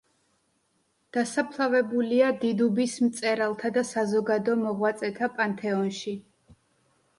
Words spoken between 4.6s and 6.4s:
მოღვაწეთა პანთეონში.